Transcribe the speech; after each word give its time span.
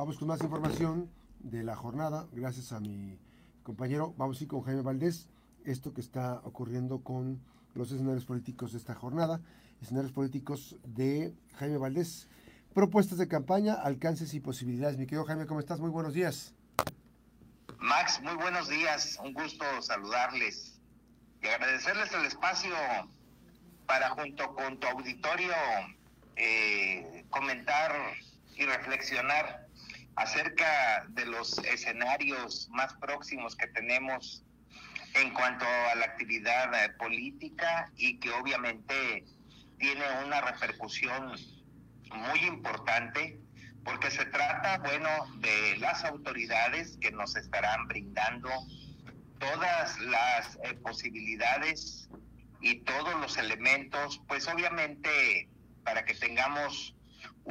Vamos 0.00 0.16
con 0.16 0.28
más 0.28 0.40
información 0.40 1.10
de 1.40 1.62
la 1.62 1.76
jornada, 1.76 2.26
gracias 2.32 2.72
a 2.72 2.80
mi 2.80 3.18
compañero. 3.62 4.14
Vamos 4.16 4.40
a 4.40 4.48
con 4.48 4.62
Jaime 4.62 4.80
Valdés, 4.80 5.28
esto 5.66 5.92
que 5.92 6.00
está 6.00 6.40
ocurriendo 6.44 7.04
con 7.04 7.38
los 7.74 7.92
escenarios 7.92 8.24
políticos 8.24 8.72
de 8.72 8.78
esta 8.78 8.94
jornada, 8.94 9.42
escenarios 9.82 10.10
políticos 10.10 10.76
de 10.84 11.34
Jaime 11.56 11.76
Valdés. 11.76 12.28
Propuestas 12.72 13.18
de 13.18 13.28
campaña, 13.28 13.74
alcances 13.74 14.32
y 14.32 14.40
posibilidades. 14.40 14.96
Mi 14.96 15.04
querido 15.04 15.26
Jaime, 15.26 15.44
¿cómo 15.44 15.60
estás? 15.60 15.80
Muy 15.80 15.90
buenos 15.90 16.14
días. 16.14 16.54
Max, 17.78 18.22
muy 18.22 18.36
buenos 18.36 18.70
días. 18.70 19.18
Un 19.22 19.34
gusto 19.34 19.66
saludarles 19.82 20.80
y 21.42 21.46
agradecerles 21.46 22.10
el 22.14 22.24
espacio 22.24 22.74
para 23.86 24.08
junto 24.08 24.54
con 24.54 24.80
tu 24.80 24.86
auditorio 24.86 25.52
eh, 26.36 27.26
comentar 27.28 27.92
y 28.56 28.64
reflexionar 28.64 29.69
acerca 30.16 31.04
de 31.08 31.26
los 31.26 31.58
escenarios 31.58 32.68
más 32.70 32.94
próximos 32.94 33.56
que 33.56 33.66
tenemos 33.68 34.44
en 35.14 35.32
cuanto 35.32 35.64
a 35.64 35.94
la 35.96 36.04
actividad 36.04 36.72
eh, 36.74 36.90
política 36.98 37.90
y 37.96 38.18
que 38.18 38.30
obviamente 38.30 39.24
tiene 39.78 40.04
una 40.24 40.40
repercusión 40.40 41.32
muy 42.12 42.40
importante 42.40 43.40
porque 43.84 44.10
se 44.10 44.26
trata, 44.26 44.78
bueno, 44.78 45.08
de 45.38 45.78
las 45.78 46.04
autoridades 46.04 46.98
que 47.00 47.10
nos 47.12 47.34
estarán 47.36 47.88
brindando 47.88 48.50
todas 49.38 49.98
las 50.00 50.56
eh, 50.64 50.74
posibilidades 50.82 52.10
y 52.60 52.80
todos 52.80 53.14
los 53.20 53.38
elementos, 53.38 54.20
pues 54.28 54.46
obviamente 54.48 55.48
para 55.82 56.04
que 56.04 56.14
tengamos 56.14 56.94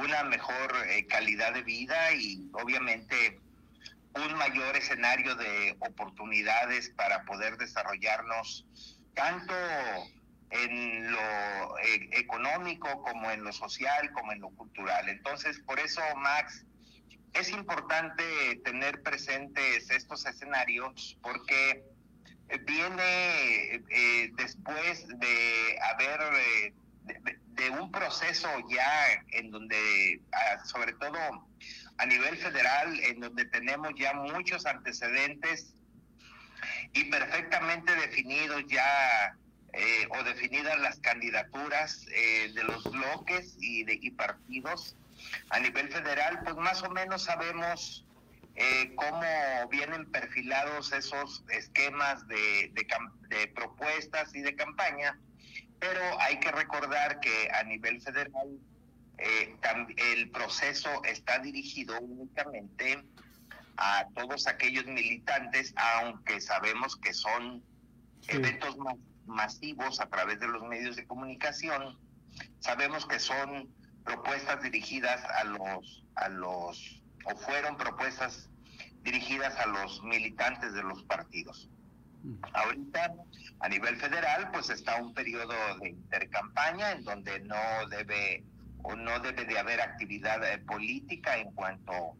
una 0.00 0.24
mejor 0.24 0.74
eh, 0.88 1.06
calidad 1.06 1.52
de 1.52 1.62
vida 1.62 2.12
y 2.12 2.48
obviamente 2.52 3.40
un 4.14 4.34
mayor 4.34 4.76
escenario 4.76 5.34
de 5.34 5.76
oportunidades 5.80 6.90
para 6.90 7.24
poder 7.24 7.56
desarrollarnos 7.58 8.66
tanto 9.14 9.54
en 10.50 11.12
lo 11.12 11.78
eh, 11.78 12.08
económico 12.12 13.02
como 13.02 13.30
en 13.30 13.44
lo 13.44 13.52
social 13.52 14.10
como 14.12 14.32
en 14.32 14.40
lo 14.40 14.50
cultural. 14.50 15.08
Entonces, 15.08 15.60
por 15.60 15.78
eso, 15.78 16.00
Max, 16.16 16.64
es 17.34 17.50
importante 17.50 18.24
tener 18.64 19.02
presentes 19.02 19.90
estos 19.90 20.26
escenarios 20.26 21.16
porque 21.22 21.84
viene 22.66 23.84
eh, 23.90 24.32
después 24.34 25.06
de 25.06 25.78
haber 25.92 26.72
un 27.68 27.92
proceso 27.92 28.48
ya 28.70 29.22
en 29.32 29.50
donde, 29.50 30.22
sobre 30.64 30.94
todo 30.94 31.18
a 31.98 32.06
nivel 32.06 32.38
federal, 32.38 32.98
en 33.00 33.20
donde 33.20 33.44
tenemos 33.44 33.92
ya 33.98 34.14
muchos 34.14 34.64
antecedentes 34.64 35.74
y 36.94 37.04
perfectamente 37.04 37.94
definidos 37.96 38.64
ya 38.68 39.36
eh, 39.72 40.08
o 40.10 40.22
definidas 40.24 40.78
las 40.80 40.98
candidaturas 41.00 42.06
eh, 42.12 42.52
de 42.54 42.64
los 42.64 42.82
bloques 42.90 43.56
y, 43.60 43.84
de, 43.84 43.98
y 44.00 44.10
partidos 44.10 44.96
a 45.50 45.60
nivel 45.60 45.92
federal, 45.92 46.40
pues 46.42 46.56
más 46.56 46.82
o 46.82 46.90
menos 46.90 47.24
sabemos 47.24 48.04
eh, 48.56 48.92
cómo 48.96 49.68
vienen 49.70 50.10
perfilados 50.10 50.92
esos 50.92 51.44
esquemas 51.50 52.26
de, 52.26 52.72
de, 52.74 53.46
propuestas 53.54 54.34
y 54.34 54.40
de 54.40 54.56
campaña, 54.56 55.18
pero 55.80 56.20
hay 56.20 56.38
que 56.38 56.52
recordar 56.52 57.20
que 57.20 57.50
a 57.52 57.64
nivel 57.64 58.00
federal 58.00 58.58
el 59.96 60.30
proceso 60.30 61.02
está 61.04 61.38
dirigido 61.40 61.98
únicamente 62.00 63.02
a 63.76 64.06
todos 64.14 64.46
aquellos 64.46 64.86
militantes, 64.86 65.74
aunque 65.76 66.40
sabemos 66.40 66.96
que 66.96 67.12
son 67.12 67.62
eventos 68.28 68.76
masivos 69.26 70.00
a 70.00 70.06
través 70.08 70.38
de 70.40 70.48
los 70.48 70.62
medios 70.64 70.96
de 70.96 71.06
comunicación, 71.06 71.98
sabemos 72.60 73.06
que 73.06 73.18
son 73.18 73.68
propuestas 74.04 74.62
dirigidas 74.62 75.22
a 75.24 75.44
los, 75.44 76.04
a 76.14 76.28
los, 76.28 77.02
o 77.24 77.36
fueron 77.36 77.76
propuestas 77.76 78.48
dirigidas 79.02 79.56
a 79.56 79.66
los 79.66 80.02
militantes 80.02 80.72
de 80.74 80.82
los 80.82 81.02
partidos. 81.04 81.70
Ahorita, 82.52 83.14
a 83.60 83.68
nivel 83.68 83.96
federal, 83.96 84.50
pues 84.52 84.70
está 84.70 84.96
un 84.96 85.14
periodo 85.14 85.54
de 85.80 85.90
intercampaña 85.90 86.92
en 86.92 87.04
donde 87.04 87.40
no 87.40 87.88
debe 87.88 88.44
o 88.82 88.96
no 88.96 89.18
debe 89.20 89.44
de 89.44 89.58
haber 89.58 89.80
actividad 89.80 90.42
eh, 90.44 90.58
política 90.58 91.36
en 91.36 91.52
cuanto 91.52 92.16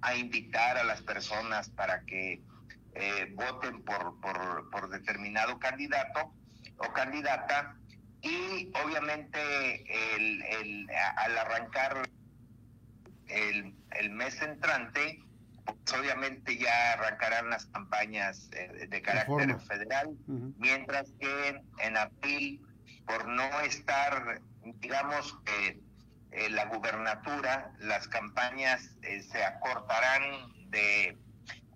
a 0.00 0.16
invitar 0.16 0.76
a 0.76 0.84
las 0.84 1.00
personas 1.02 1.70
para 1.70 2.02
que 2.04 2.42
eh, 2.94 3.32
voten 3.34 3.82
por, 3.84 4.20
por, 4.20 4.68
por, 4.70 4.90
determinado 4.90 5.58
candidato, 5.58 6.32
o 6.78 6.92
candidata. 6.92 7.76
Y 8.20 8.70
obviamente 8.84 10.16
el, 10.16 10.88
al 11.16 11.38
arrancar 11.38 12.08
el, 13.28 13.74
el, 13.90 14.10
mes 14.10 14.40
entrante, 14.42 15.24
obviamente 15.90 16.56
ya 16.58 16.92
arrancarán 16.92 17.50
las 17.50 17.66
campañas 17.66 18.48
eh, 18.52 18.86
de, 18.88 19.02
carácter 19.02 19.58
federal, 19.60 20.16
mientras 20.58 21.10
que 21.20 21.60
en 21.78 21.96
abril, 21.96 22.60
por 23.06 23.26
no 23.26 23.60
estar, 23.60 24.40
digamos, 24.80 25.36
eh, 25.46 25.80
la 26.50 26.66
gubernatura, 26.66 27.72
las 27.80 28.08
campañas 28.08 28.96
eh, 29.02 29.22
se 29.22 29.44
acortarán 29.44 30.22
de 30.70 31.18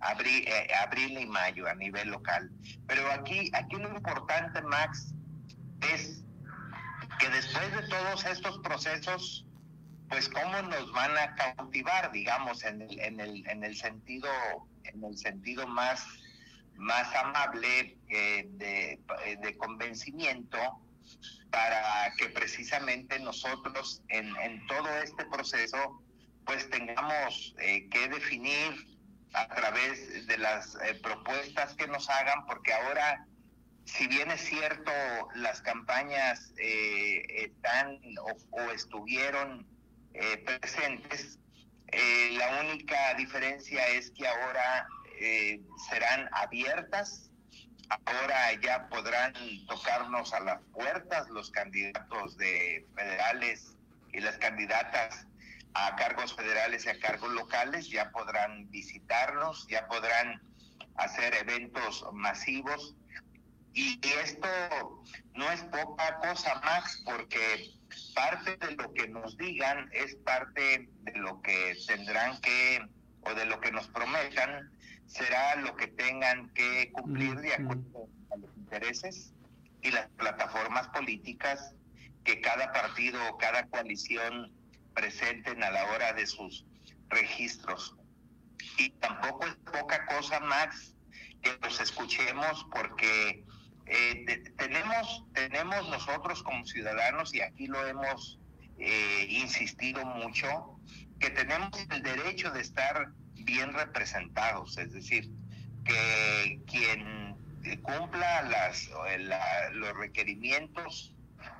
abril, 0.00 0.47
abril 0.81 1.19
y 1.19 1.27
mayo 1.27 1.66
a 1.69 1.75
nivel 1.75 2.11
local. 2.11 2.50
Pero 2.87 3.11
aquí, 3.11 3.50
aquí 3.55 3.77
lo 3.77 3.89
importante, 3.89 4.62
Max, 4.62 5.15
es 5.93 6.25
que 7.19 7.28
después 7.28 7.72
de 7.72 7.89
todos 7.89 8.25
estos 8.25 8.59
procesos, 8.59 9.46
pues 10.09 10.28
cómo 10.28 10.62
nos 10.62 10.93
van 10.93 11.17
a 11.17 11.34
cautivar, 11.34 12.12
digamos, 12.12 12.65
en 12.65 12.83
el, 12.83 12.99
en 13.00 13.21
el, 13.21 13.49
en 13.49 13.65
el 13.65 13.77
sentido, 13.77 14.28
en 14.84 15.05
el 15.05 15.17
sentido 15.17 15.67
más, 15.67 16.06
más 16.77 17.15
amable 17.15 17.97
eh, 18.09 18.47
de, 18.50 19.00
de, 19.43 19.56
convencimiento 19.56 20.59
para 21.50 22.12
que 22.19 22.28
precisamente 22.28 23.19
nosotros 23.21 24.03
en, 24.09 24.37
en 24.37 24.66
todo 24.66 24.89
este 25.03 25.25
proceso 25.27 26.03
pues 26.47 26.71
tengamos 26.71 27.55
eh, 27.59 27.89
que 27.91 28.09
definir 28.09 28.97
a 29.34 29.49
través 29.49 30.27
de 30.27 30.39
las 30.39 30.77
eh, 30.77 30.95
propuestas 31.03 31.75
que 31.75 31.87
nos 31.89 32.09
hagan, 32.09 32.47
porque 32.47 32.72
ahora, 32.72 33.27
si 33.84 34.06
bien 34.06 34.31
es 34.31 34.41
cierto, 34.41 34.93
las 35.34 35.61
campañas 35.61 36.55
eh, 36.59 37.22
están 37.28 37.99
o, 38.53 38.61
estuvieron 38.71 39.66
eh, 40.21 40.38
presentes, 40.38 41.38
la 42.32 42.60
única 42.60 43.15
diferencia 43.15 43.87
es 43.88 44.10
que 44.10 44.27
ahora 44.27 44.88
serán 45.88 46.28
abiertas, 46.32 47.31
ahora 48.04 48.53
ya 48.60 48.88
podrán 48.88 49.32
tocarnos 49.66 50.34
a 50.34 50.41
las 50.41 50.60
puertas 50.72 51.28
los 51.31 51.50
candidatos 51.50 52.37
de 52.37 52.87
federales 52.94 53.77
y 54.12 54.21
las 54.21 54.37
candidatas 54.38 55.27
a 55.77 55.94
cargos 55.97 56.34
federales 56.34 56.87
y 56.87 56.88
a 56.88 56.98
cargos 56.98 57.31
locales, 57.33 57.88
ya 57.88 58.10
podrán 58.10 58.71
visitarnos, 58.71 59.66
ya 59.69 59.87
podrán 59.88 60.41
hacer 60.97 61.34
eventos 61.34 62.04
masivos. 62.12 62.94
Y 63.75 64.00
esto 64.22 64.48
no 65.34 65.50
es 65.53 65.62
poca 65.65 66.19
cosa 66.21 66.54
más 66.65 67.03
porque 67.04 67.76
parte 68.15 68.57
de 68.57 68.73
lo 68.77 68.93
que 68.93 69.09
nos 69.09 69.37
digan 69.37 69.89
es 69.93 70.17
parte 70.17 70.89
de 71.03 71.13
lo 71.19 71.41
que 71.43 71.77
tendrán 71.87 72.41
que, 72.41 72.87
o 73.22 73.34
de 73.34 73.47
lo 73.47 73.60
que 73.60 73.72
nos 73.72 73.87
prometan, 73.89 74.71
será 75.07 75.57
lo 75.57 75.77
que 75.77 75.87
tengan 75.89 76.49
que 76.55 76.91
cumplir 76.93 77.37
de 77.41 77.55
acuerdo 77.55 78.09
a 78.31 78.37
los 78.37 78.57
intereses 78.57 79.33
y 79.83 79.91
las 79.91 80.09
plataformas 80.10 80.89
políticas 80.89 81.75
que 82.25 82.41
cada 82.41 82.72
partido 82.72 83.21
o 83.31 83.39
cada 83.39 83.66
coalición 83.69 84.53
presenten 84.95 85.63
a 85.63 85.71
la 85.71 85.87
hora 85.91 86.13
de 86.13 86.27
sus 86.27 86.65
registros. 87.09 87.95
Y 88.78 88.91
tampoco 88.91 89.47
es 89.47 89.55
poca 89.57 90.07
cosa, 90.07 90.41
Max, 90.41 90.95
que 91.43 91.57
los 91.63 91.81
escuchemos 91.81 92.66
porque 92.72 93.45
eh, 93.86 94.53
tenemos, 94.56 95.24
tenemos 95.33 95.88
nosotros 95.88 96.42
como 96.42 96.65
ciudadanos, 96.66 97.34
y 97.34 97.41
aquí 97.41 97.66
lo 97.66 97.86
hemos 97.86 98.38
eh, 98.78 99.27
insistido 99.28 100.04
mucho, 100.04 100.78
que 101.21 101.30
tenemos 101.30 101.71
el 101.91 102.03
derecho 102.03 102.50
de 102.50 102.60
estar 102.60 103.12
bien 103.34 103.72
representados, 103.72 104.77
es 104.78 104.92
decir, 104.92 105.30
que 105.84 106.60
quien 106.66 107.36
cumpla 107.83 108.42
las, 108.42 108.91
los 109.72 109.97
requerimientos 109.97 111.15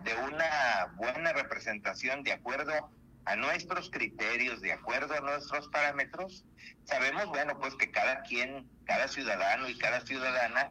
de 0.05 0.15
una 0.15 0.93
buena 0.97 1.33
representación 1.33 2.23
de 2.23 2.33
acuerdo 2.33 2.91
a 3.25 3.37
nuestros 3.37 3.91
criterios, 3.91 4.61
de 4.61 4.73
acuerdo 4.73 5.15
a 5.15 5.21
nuestros 5.21 5.69
parámetros, 5.69 6.45
sabemos, 6.85 7.27
bueno, 7.27 7.59
pues 7.59 7.75
que 7.75 7.91
cada 7.91 8.23
quien, 8.23 8.69
cada 8.85 9.09
ciudadano 9.09 9.69
y 9.69 9.77
cada 9.79 10.01
ciudadana, 10.03 10.71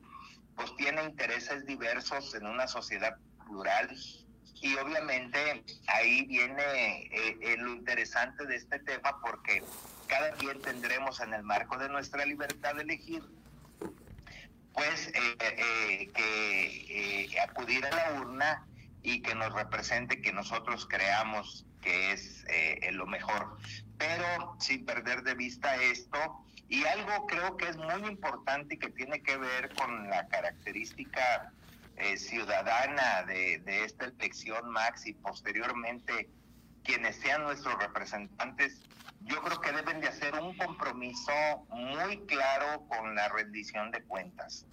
pues 0.55 0.75
tiene 0.77 1.03
intereses 1.03 1.65
diversos 1.65 2.33
en 2.35 2.47
una 2.47 2.67
sociedad 2.67 3.17
plural. 3.45 3.95
Y 4.61 4.75
obviamente 4.77 5.63
ahí 5.87 6.25
viene 6.25 7.03
eh, 7.11 7.37
eh, 7.41 7.57
lo 7.57 7.73
interesante 7.73 8.45
de 8.45 8.55
este 8.55 8.79
tema 8.79 9.19
porque 9.21 9.63
cada 10.07 10.31
quien 10.31 10.61
tendremos 10.61 11.19
en 11.19 11.33
el 11.33 11.43
marco 11.43 11.77
de 11.77 11.89
nuestra 11.89 12.25
libertad 12.25 12.75
de 12.75 12.83
elegir 12.83 13.23
pues 14.73 15.11
eh, 15.13 16.11
que 16.13 17.39
acudir 17.39 17.85
a 17.85 17.89
la 17.89 18.19
urna 18.19 18.65
y 19.03 19.21
que 19.21 19.35
nos 19.35 19.53
represente 19.53 20.21
que 20.21 20.33
nosotros 20.33 20.87
creamos 20.87 21.65
que 21.85 22.11
es 22.11 22.43
eh, 22.49 22.91
lo 22.91 23.05
mejor. 23.05 23.57
Pero 23.97 24.57
sin 24.59 24.85
perder 24.85 25.21
de 25.21 25.35
vista 25.35 25.75
esto, 25.75 26.43
y 26.67 26.83
algo 26.85 27.27
creo 27.27 27.57
que 27.57 27.69
es 27.69 27.77
muy 27.77 28.07
importante 28.09 28.75
y 28.75 28.79
que 28.79 28.89
tiene 28.89 29.21
que 29.21 29.37
ver 29.37 29.73
con 29.75 30.09
la 30.09 30.27
característica 30.27 31.53
eh, 31.97 32.17
ciudadana 32.17 33.23
de, 33.23 33.61
esta 33.85 34.05
elección, 34.05 34.69
Max, 34.71 35.05
y 35.05 35.13
posteriormente 35.13 36.29
quienes 36.83 37.15
sean 37.17 37.43
nuestros 37.43 37.77
representantes, 37.79 38.83
yo 39.21 39.41
creo 39.41 39.61
que 39.61 39.71
deben 39.71 40.01
de 40.01 40.07
hacer 40.07 40.35
un 40.35 40.57
compromiso 40.57 41.31
muy 41.69 42.19
claro 42.25 42.85
con 42.87 43.15
la 43.15 43.29
rendición 43.29 43.91
de 43.91 44.03
cuentas. 44.03 44.65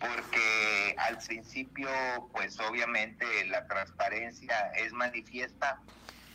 Porque 0.00 0.94
al 0.98 1.18
principio, 1.18 1.88
pues 2.32 2.58
obviamente 2.60 3.24
la 3.46 3.66
transparencia 3.66 4.72
es 4.76 4.92
manifiesta, 4.92 5.80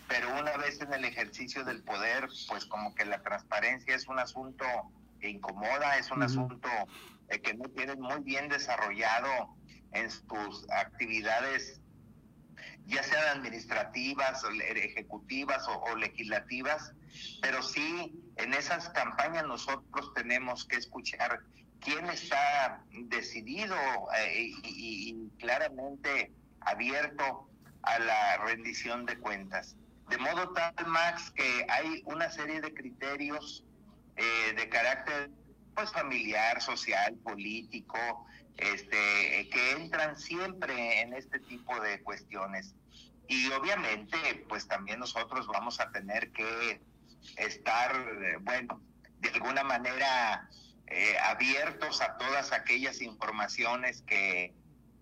pero 0.08 0.30
una 0.40 0.56
vez 0.58 0.82
en 0.82 0.94
el 0.94 1.06
ejercicio 1.06 1.64
del 1.64 1.84
poder, 1.84 2.28
pues 2.48 2.66
como 2.66 2.94
que 2.96 3.06
la 3.06 3.22
transparencia 3.22 3.96
es 3.96 4.08
un 4.08 4.20
asunto 4.20 4.66
que 5.20 5.30
incomoda, 5.30 5.98
es 5.98 6.12
un 6.12 6.24
asunto 6.24 6.70
eh, 7.30 7.40
que 7.42 7.54
no 7.54 7.66
tienen 7.70 8.00
muy 8.00 8.20
bien 8.22 8.50
desarrollado 8.50 9.56
en 9.92 10.10
sus 10.10 10.70
actividades, 10.70 11.82
ya 12.86 13.04
sean 13.04 13.40
administrativas, 13.40 14.44
ejecutivas 14.76 15.68
o 15.68 15.96
legislativas, 15.96 16.94
pero 17.42 17.62
sí 17.62 18.14
en 18.38 18.54
esas 18.54 18.90
campañas 18.90 19.46
nosotros 19.46 20.14
tenemos 20.14 20.66
que 20.66 20.78
escuchar 20.78 21.42
quién 21.80 22.06
está 22.06 22.84
decidido 22.92 23.76
eh, 24.18 24.52
y, 24.64 25.30
claramente 25.40 26.32
abierto 26.62 27.50
a 27.84 28.00
la 28.00 28.38
rendición 28.38 29.06
de 29.06 29.18
cuentas. 29.18 29.76
De 30.10 30.18
modo 30.18 30.50
tal, 30.54 30.74
Max, 30.88 31.32
que 31.32 31.66
hay 31.70 32.02
una 32.06 32.30
serie 32.30 32.62
de 32.62 32.74
criterios 32.74 33.66
eh, 34.16 34.54
de 34.56 34.70
carácter 34.70 35.30
pues 35.76 35.92
familiar, 35.92 36.62
social, 36.62 37.16
político, 37.24 38.26
este, 38.58 39.48
que 39.52 39.72
entran 39.74 40.18
siempre 40.18 41.02
en 41.02 41.14
este 41.14 41.40
tipo 41.40 41.80
de 41.82 42.02
cuestiones. 42.02 42.74
Y 43.28 43.52
obviamente, 43.52 44.46
pues 44.50 44.68
también 44.68 45.00
nosotros 45.00 45.46
vamos 45.48 45.80
a 45.80 45.92
tener 45.92 46.32
que 46.32 46.82
estar, 47.36 47.96
eh, 47.96 48.38
bueno, 48.42 48.82
de 49.20 49.30
alguna 49.30 49.64
manera 49.64 50.50
eh, 50.88 51.18
abiertos 51.26 52.02
a 52.02 52.18
todas 52.18 52.54
aquellas 52.54 53.02
informaciones 53.02 54.02
que, 54.04 54.54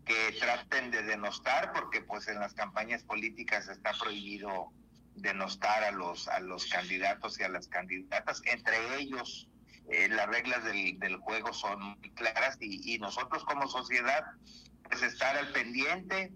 que 0.04 0.36
traten 0.40 0.92
de 0.92 1.04
denostar, 1.04 1.72
porque 1.74 2.01
pues 2.01 2.28
en 2.28 2.40
las 2.40 2.54
campañas 2.54 3.04
políticas 3.04 3.68
está 3.69 3.94
prohibido 3.94 4.74
denostar 5.16 5.84
a 5.84 5.92
los, 5.92 6.28
a 6.28 6.40
los 6.40 6.66
candidatos 6.68 7.40
y 7.40 7.44
a 7.44 7.50
las 7.50 7.68
candidatas, 7.68 8.42
entre 8.46 9.00
ellos 9.00 9.48
eh, 9.90 10.08
las 10.10 10.28
reglas 10.28 10.64
del, 10.64 11.00
del, 11.00 11.18
juego 11.18 11.54
son 11.54 11.80
muy 11.82 12.10
claras 12.12 12.58
y, 12.60 12.98
nosotros 12.98 13.44
como 13.46 13.68
sociedad 13.68 14.24
pues 14.84 15.04
estar 15.04 15.38
al 15.38 15.52
pendiente 15.52 16.32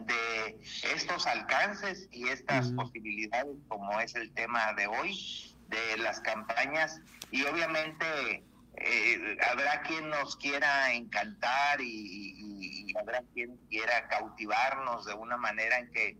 de 0.00 0.60
estos 0.94 1.26
alcances 1.26 2.08
y 2.10 2.28
estas 2.28 2.72
posibilidades 2.72 3.56
como 3.68 4.00
es 4.00 4.14
el 4.16 4.32
tema 4.32 4.72
de 4.74 4.86
hoy 4.88 5.16
de 5.68 5.96
las 5.98 6.20
campañas. 6.20 7.00
Y 7.30 7.44
obviamente 7.44 8.44
eh, 8.76 9.36
habrá 9.48 9.82
quien 9.82 10.08
nos 10.10 10.36
quiera 10.36 10.92
encantar 10.92 11.80
y, 11.80 12.92
habrá 13.00 13.22
quien 13.34 13.56
quiera 13.68 14.08
cautivarnos 14.08 15.04
de 15.06 15.14
una 15.14 15.36
manera 15.36 15.78
en 15.78 15.90
que 15.92 16.16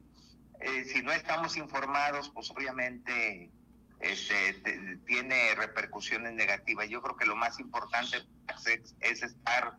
eh, 0.60 0.84
si 0.84 1.02
no 1.02 1.12
estamos 1.12 1.56
informados, 1.56 2.30
pues 2.30 2.50
obviamente 2.50 3.50
este, 4.00 4.98
tiene 5.06 5.54
repercusiones 5.54 6.32
negativas. 6.34 6.88
Yo 6.88 7.02
creo 7.02 7.16
que 7.16 7.26
lo 7.26 7.36
más 7.36 7.58
importante 7.60 8.18
es, 9.00 9.22
estar 9.22 9.76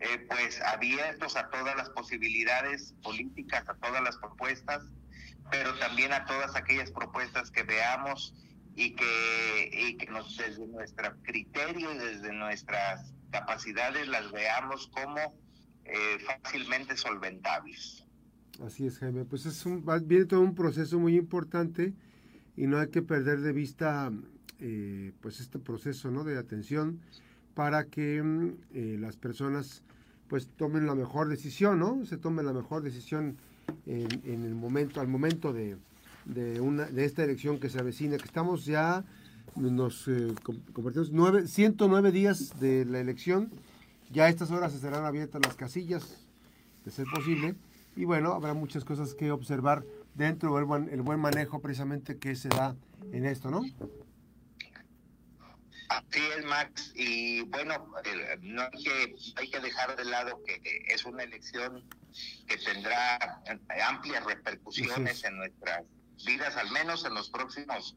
eh, 0.00 0.26
pues 0.28 0.60
abiertos 0.60 1.36
a 1.36 1.48
todas 1.50 1.76
las 1.76 1.90
posibilidades 1.90 2.94
políticas, 3.02 3.68
a 3.68 3.74
todas 3.74 4.02
las 4.02 4.16
propuestas, 4.18 4.82
pero 5.50 5.78
también 5.78 6.12
a 6.12 6.26
todas 6.26 6.56
aquellas 6.56 6.90
propuestas 6.90 7.50
que 7.50 7.62
veamos 7.62 8.34
y 8.74 8.94
que, 8.94 9.70
y 9.72 9.96
que 9.96 10.06
nos, 10.06 10.36
desde 10.36 10.66
nuestro 10.66 11.16
criterio 11.22 11.92
y 11.92 11.98
desde 11.98 12.32
nuestras 12.32 13.12
capacidades 13.30 14.06
las 14.08 14.30
veamos 14.32 14.88
como 14.88 15.34
eh, 15.84 16.18
fácilmente 16.26 16.96
solventables. 16.96 18.05
Así 18.64 18.86
es, 18.86 18.98
Jaime. 18.98 19.24
Pues 19.24 19.46
es 19.46 19.66
un, 19.66 19.84
viene 20.04 20.24
todo 20.24 20.40
un 20.40 20.54
proceso 20.54 20.98
muy 20.98 21.16
importante 21.16 21.92
y 22.56 22.66
no 22.66 22.78
hay 22.78 22.88
que 22.88 23.02
perder 23.02 23.40
de 23.40 23.52
vista 23.52 24.10
eh, 24.60 25.12
pues 25.20 25.40
este 25.40 25.58
proceso 25.58 26.10
¿no? 26.10 26.24
de 26.24 26.38
atención 26.38 27.00
para 27.54 27.84
que 27.84 28.22
mm, 28.22 28.50
eh, 28.74 28.96
las 28.98 29.16
personas 29.16 29.82
pues 30.28 30.48
tomen 30.48 30.86
la 30.86 30.94
mejor 30.94 31.28
decisión, 31.28 31.78
¿no? 31.78 32.04
Se 32.04 32.16
tome 32.16 32.42
la 32.42 32.52
mejor 32.52 32.82
decisión 32.82 33.36
en, 33.86 34.42
el 34.44 34.54
momento, 34.54 35.00
al 35.00 35.06
momento 35.06 35.52
de, 35.52 35.76
de, 36.24 36.60
una, 36.60 36.86
de 36.86 37.04
esta 37.04 37.22
elección 37.22 37.60
que 37.60 37.68
se 37.68 37.78
avecina, 37.78 38.16
que 38.16 38.24
estamos 38.24 38.64
ya, 38.64 39.04
nos 39.54 40.08
eh, 40.08 40.34
convertimos, 40.72 41.12
nueve, 41.12 41.46
109 41.46 42.10
días 42.10 42.58
de 42.58 42.84
la 42.84 42.98
elección, 42.98 43.50
ya 44.12 44.24
a 44.24 44.28
estas 44.28 44.50
horas 44.50 44.74
estarán 44.74 45.04
abiertas 45.04 45.40
las 45.44 45.54
casillas, 45.54 46.26
de 46.84 46.90
ser 46.90 47.06
posible, 47.06 47.54
y 47.96 48.04
bueno, 48.04 48.34
habrá 48.34 48.52
muchas 48.52 48.84
cosas 48.84 49.14
que 49.14 49.30
observar 49.30 49.84
dentro 50.14 50.54
del 50.54 50.64
buen, 50.64 50.88
el 50.90 51.00
buen 51.02 51.18
manejo 51.18 51.60
precisamente 51.60 52.18
que 52.18 52.36
se 52.36 52.48
da 52.48 52.76
en 53.12 53.24
esto, 53.24 53.50
¿no? 53.50 53.62
Así 55.88 56.20
es, 56.36 56.44
Max. 56.44 56.92
Y 56.94 57.42
bueno, 57.42 57.88
no 58.42 58.62
hay 58.62 58.84
que, 58.84 59.16
hay 59.36 59.50
que 59.50 59.60
dejar 59.60 59.96
de 59.96 60.04
lado 60.04 60.42
que 60.44 60.60
es 60.88 61.04
una 61.04 61.22
elección 61.22 61.84
que 62.46 62.56
tendrá 62.58 63.42
amplias 63.88 64.24
repercusiones 64.24 65.24
en 65.24 65.36
nuestras 65.36 65.84
vidas, 66.24 66.56
al 66.56 66.70
menos 66.70 67.04
en 67.04 67.14
los 67.14 67.30
próximos 67.30 67.96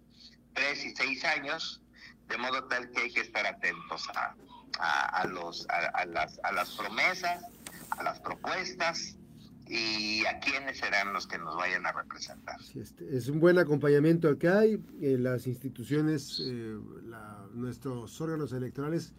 tres 0.54 0.86
y 0.86 0.96
seis 0.96 1.26
años, 1.26 1.82
de 2.28 2.38
modo 2.38 2.64
tal 2.66 2.90
que 2.92 3.02
hay 3.02 3.12
que 3.12 3.22
estar 3.22 3.46
atentos 3.46 4.08
a, 4.16 4.36
a, 5.22 5.26
los, 5.26 5.68
a, 5.70 6.06
las, 6.06 6.40
a 6.44 6.52
las 6.52 6.70
promesas, 6.72 7.44
a 7.92 8.04
las 8.04 8.20
propuestas 8.20 9.16
y 9.70 10.26
a 10.26 10.40
quiénes 10.40 10.80
serán 10.80 11.14
los 11.14 11.28
que 11.28 11.38
nos 11.38 11.56
vayan 11.56 11.86
a 11.86 11.92
representar. 11.92 12.58
Este, 12.74 13.16
es 13.16 13.30
un 13.30 13.40
buen 13.40 13.60
acompañamiento 13.60 14.28
el 14.28 14.40
que 14.40 14.50
hay, 14.50 14.84
en 15.00 15.24
las 15.24 15.46
instituciones, 15.46 16.42
eh, 16.44 16.76
nuestros 17.54 18.20
órganos 18.20 18.52
electorales 18.52 19.14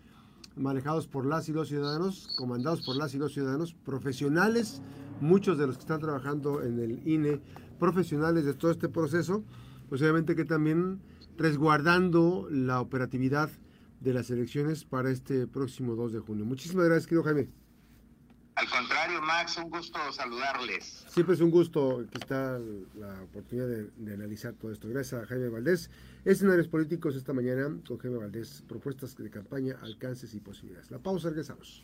manejados 0.57 1.07
por 1.07 1.25
las 1.25 1.49
y 1.49 1.53
los 1.53 1.69
ciudadanos, 1.69 2.35
comandados 2.37 2.83
por 2.83 2.97
las 2.97 3.15
y 3.15 3.19
los 3.19 3.33
ciudadanos, 3.33 3.75
profesionales, 3.75 4.83
muchos 5.21 5.57
de 5.57 5.69
los 5.69 5.77
que 5.77 5.83
están 5.83 6.01
trabajando 6.01 6.65
en 6.65 6.81
el 6.81 7.07
INE 7.07 7.41
profesionales 7.79 8.45
de 8.45 8.55
todo 8.55 8.73
este 8.73 8.89
proceso, 8.89 9.45
pues 9.89 10.03
obviamente 10.03 10.35
que 10.35 10.45
también 10.45 11.01
resguardando 11.39 12.49
la 12.51 12.81
operatividad 12.81 13.51
de 14.01 14.15
las 14.15 14.31
elecciones 14.31 14.85
para 14.85 15.11
este 15.11 15.47
próximo 15.47 15.95
2 15.95 16.13
de 16.13 16.19
junio. 16.19 16.45
Muchísimas 16.45 16.87
gracias, 16.87 17.07
querido 17.07 17.23
Jaime. 17.23 17.49
Al 18.61 18.69
contrario, 18.69 19.23
Max, 19.23 19.57
un 19.57 19.71
gusto 19.71 19.99
saludarles. 20.13 21.07
Siempre 21.09 21.35
es 21.35 21.41
un 21.41 21.51
gusto 21.51 22.05
que 22.11 22.19
está 22.19 22.59
la 22.99 23.23
oportunidad 23.23 23.67
de, 23.67 24.13
analizar 24.13 24.53
todo 24.53 24.71
esto. 24.71 24.87
Gracias 24.87 25.23
a 25.23 25.27
Jaime 25.27 25.49
Valdés. 25.49 25.89
Escenarios 26.27 26.69
políticos 26.69 27.17
esta 27.17 27.33
mañana 27.33 27.75
con 27.89 27.97
Jaime 27.97 28.19
Valdés, 28.19 28.63
propuestas 28.69 29.17
de 29.17 29.31
campaña, 29.31 29.77
alcances 29.81 30.35
y 30.35 30.41
posibilidades. 30.41 30.91
La 30.91 30.99
pausa, 30.99 31.31
regresamos. 31.31 31.83